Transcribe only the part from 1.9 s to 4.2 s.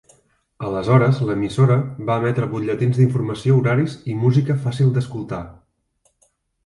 va emetre butlletins d'informació horaris i